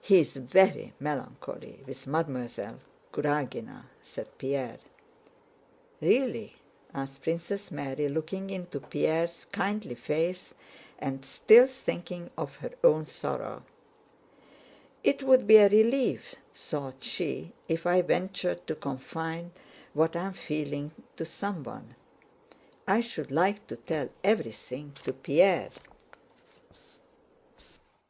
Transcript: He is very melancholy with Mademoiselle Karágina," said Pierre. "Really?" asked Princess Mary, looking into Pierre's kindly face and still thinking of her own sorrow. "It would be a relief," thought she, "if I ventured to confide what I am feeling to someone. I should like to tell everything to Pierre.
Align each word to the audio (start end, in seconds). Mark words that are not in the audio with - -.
He 0.00 0.18
is 0.20 0.32
very 0.34 0.94
melancholy 0.98 1.82
with 1.86 2.06
Mademoiselle 2.06 2.80
Karágina," 3.12 3.84
said 4.00 4.28
Pierre. 4.38 4.78
"Really?" 6.00 6.56
asked 6.94 7.20
Princess 7.22 7.70
Mary, 7.70 8.08
looking 8.08 8.48
into 8.48 8.80
Pierre's 8.80 9.44
kindly 9.52 9.94
face 9.94 10.54
and 10.98 11.22
still 11.22 11.66
thinking 11.66 12.30
of 12.38 12.56
her 12.56 12.70
own 12.82 13.04
sorrow. 13.04 13.62
"It 15.02 15.22
would 15.22 15.46
be 15.46 15.58
a 15.58 15.68
relief," 15.68 16.34
thought 16.54 17.04
she, 17.04 17.52
"if 17.68 17.84
I 17.86 18.00
ventured 18.00 18.66
to 18.68 18.74
confide 18.76 19.50
what 19.92 20.16
I 20.16 20.24
am 20.24 20.32
feeling 20.32 20.92
to 21.18 21.26
someone. 21.26 21.94
I 22.88 23.02
should 23.02 23.30
like 23.30 23.66
to 23.66 23.76
tell 23.76 24.08
everything 24.24 24.92
to 25.02 25.12
Pierre. 25.12 25.68